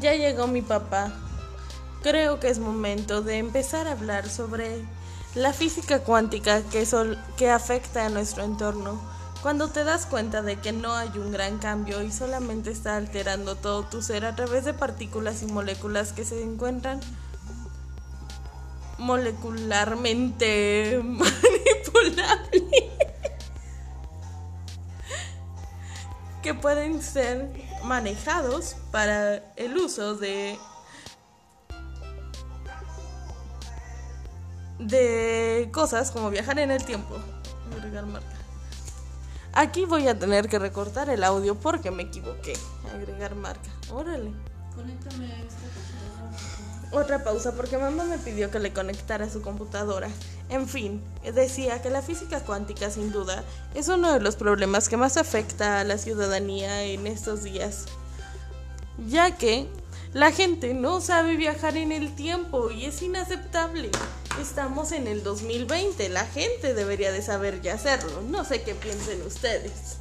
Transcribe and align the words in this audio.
Ya 0.00 0.14
llegó 0.14 0.46
mi 0.46 0.62
papá. 0.62 1.12
Creo 2.02 2.38
que 2.38 2.48
es 2.48 2.58
momento 2.58 3.22
de 3.22 3.38
empezar 3.38 3.88
a 3.88 3.92
hablar 3.92 4.28
sobre 4.28 4.84
la 5.34 5.52
física 5.52 6.00
cuántica 6.00 6.62
que, 6.62 6.86
que 7.36 7.50
afecta 7.50 8.06
a 8.06 8.08
nuestro 8.08 8.44
entorno. 8.44 9.00
Cuando 9.42 9.68
te 9.68 9.84
das 9.84 10.06
cuenta 10.06 10.42
de 10.42 10.58
que 10.58 10.72
no 10.72 10.92
hay 10.92 11.10
un 11.16 11.32
gran 11.32 11.58
cambio 11.58 12.02
y 12.02 12.10
solamente 12.10 12.70
está 12.70 12.96
alterando 12.96 13.56
todo 13.56 13.84
tu 13.84 14.02
ser 14.02 14.24
a 14.24 14.34
través 14.34 14.64
de 14.64 14.74
partículas 14.74 15.42
y 15.42 15.46
moléculas 15.46 16.12
que 16.12 16.24
se 16.24 16.42
encuentran 16.42 17.00
molecularmente 18.98 21.00
manipulables 21.04 22.62
que 26.46 26.54
pueden 26.54 27.02
ser 27.02 27.50
manejados 27.82 28.76
para 28.92 29.38
el 29.56 29.76
uso 29.76 30.14
de 30.14 30.56
de 34.78 35.68
cosas 35.72 36.12
como 36.12 36.30
viajar 36.30 36.60
en 36.60 36.70
el 36.70 36.84
tiempo. 36.84 37.16
Agregar 37.76 38.06
marca. 38.06 38.36
Aquí 39.54 39.86
voy 39.86 40.06
a 40.06 40.16
tener 40.16 40.48
que 40.48 40.60
recortar 40.60 41.10
el 41.10 41.24
audio 41.24 41.56
porque 41.56 41.90
me 41.90 42.04
equivoqué. 42.04 42.52
Agregar 42.94 43.34
marca. 43.34 43.70
Órale. 43.90 44.30
Conéctame 44.72 45.26
a 45.32 45.42
esta 45.42 46.65
otra 46.96 47.24
pausa 47.24 47.52
porque 47.52 47.78
mamá 47.78 48.04
me 48.04 48.18
pidió 48.18 48.50
que 48.50 48.58
le 48.58 48.72
conectara 48.72 49.30
su 49.30 49.42
computadora. 49.42 50.08
En 50.48 50.68
fin, 50.68 51.02
decía 51.34 51.82
que 51.82 51.90
la 51.90 52.02
física 52.02 52.40
cuántica 52.40 52.90
sin 52.90 53.12
duda 53.12 53.44
es 53.74 53.88
uno 53.88 54.12
de 54.12 54.20
los 54.20 54.36
problemas 54.36 54.88
que 54.88 54.96
más 54.96 55.16
afecta 55.16 55.80
a 55.80 55.84
la 55.84 55.98
ciudadanía 55.98 56.84
en 56.84 57.06
estos 57.06 57.42
días, 57.42 57.86
ya 59.08 59.36
que 59.36 59.68
la 60.12 60.32
gente 60.32 60.72
no 60.72 61.00
sabe 61.00 61.36
viajar 61.36 61.76
en 61.76 61.92
el 61.92 62.14
tiempo 62.14 62.70
y 62.70 62.86
es 62.86 63.02
inaceptable. 63.02 63.90
Estamos 64.40 64.92
en 64.92 65.06
el 65.06 65.22
2020, 65.22 66.08
la 66.08 66.26
gente 66.26 66.74
debería 66.74 67.12
de 67.12 67.22
saber 67.22 67.60
ya 67.60 67.74
hacerlo. 67.74 68.22
No 68.22 68.44
sé 68.44 68.62
qué 68.62 68.74
piensen 68.74 69.20
ustedes. 69.26 69.98